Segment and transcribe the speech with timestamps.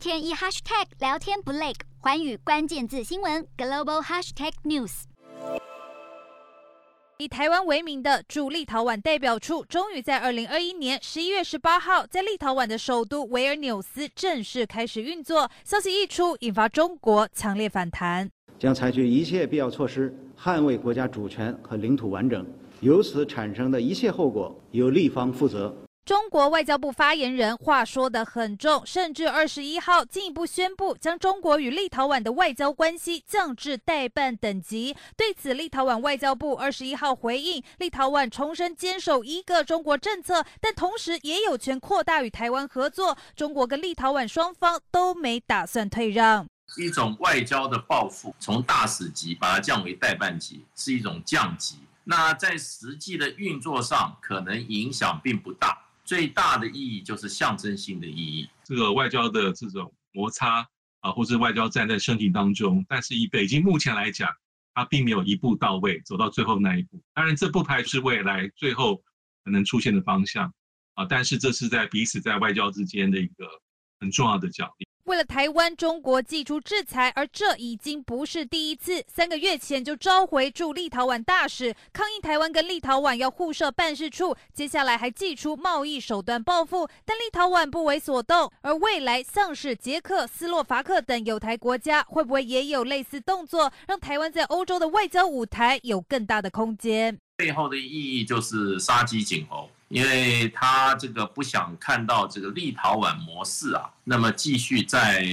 [0.00, 5.02] 天一 hashtag 聊天不累，环宇关键字新闻 global hashtag news。
[7.18, 15.50] 以台湾为名的驻立陶宛代表处，终于在二零二一年十一月十八号，在立陶宛的首都维尔纽斯正式开始运作。
[15.64, 22.46] 消息一出，引发中国强烈反弹，将采取一切必要措施，捍卫国家主权和领土完整。
[22.80, 25.76] 由此产生的一切后果，由立方负责。
[26.04, 34.96] 中国外交部发言人话说得很重，甚至二十一号进一步宣布将中国与立陶宛的外交关系降至代办等级。
[35.16, 43.16] 对此，立陶宛外交部二十一号回应，立陶宛重申坚守一个中国政策，但同时也有权扩大与台湾合作。
[43.36, 46.46] 中国跟立陶宛双方都没打算退让。
[46.76, 51.78] 一种外交的报复，从大使级把它降为代办级，是一种降级。
[52.04, 55.79] 那在实际的运作上，可能影响并不大。
[56.10, 58.48] 最大的意义就是象征性的意义。
[58.64, 60.68] 这个外交的这种摩擦
[61.02, 64.28] 啊，或是外交战在升级当中，但是以北京目前来讲，
[64.74, 67.00] 它并没有一步到位走到最后那一步。
[67.14, 68.96] 当然，这不排除未来最后
[69.44, 70.52] 可能出现的方向
[70.94, 73.46] 啊，但是这是在彼此在外交之间的一个
[74.00, 74.88] 很重要的角力。
[75.10, 79.02] 为了台湾，中国祭出制裁，而这已经不是第一次。
[79.08, 84.36] 三个月前就召回驻立陶宛大使，抗议台湾跟立陶宛要互设办事处。
[84.54, 88.52] 接下来还祭出贸易手段报复，但立陶宛不为所动。
[88.60, 97.18] 而未来像是捷克、斯洛伐克等有台国家，会不会也有类似动作，让台湾在欧洲的外交舞台有更大的空间？
[97.34, 99.59] 背后的意义就是杀鸡儆猴。
[99.90, 105.24] 因为他这个不想看到这个立陶宛模式啊，那么继续在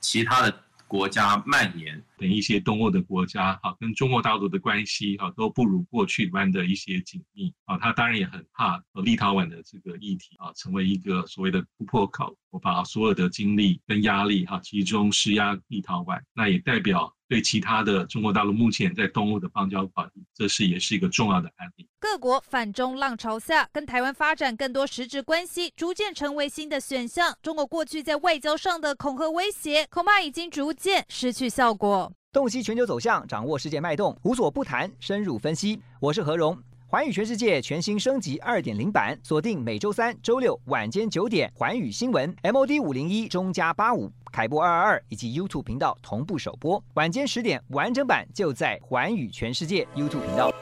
[0.00, 0.54] 其他的
[0.86, 17.12] 国家蔓延，等一些东欧的国家哈，跟中国大陆的关系哈都不如过去般的一些紧密啊，他当然也很怕立陶宛的这个议题啊成为一个所谓的突破口，我把所有的精力跟压力哈集中施压立陶宛，那也代表。
[17.28, 21.88] 对其他的中国大陆目前在东欧的邦交关系，这是也是一个重要的案例。
[22.02, 27.32] 各国反中浪潮下，跟台湾发展更多实质关系，逐渐成为新的选项。
[27.40, 32.12] 中国过去在外交上的恐吓威胁，恐怕已经逐渐失去效果。
[32.32, 35.80] 洞悉全球走向，掌握世界脉动，无所不谈，深入分析。
[36.00, 36.58] 我是何荣。
[36.88, 50.52] 环宇全世界全新升级二点零版，锁定每周三、周六晚间九点，环宇新闻 MOD 五零一中加八五凯播二二二以及 YouTube 频道同步首播，晚间十点完整版就在环宇全世界 YouTube 频道。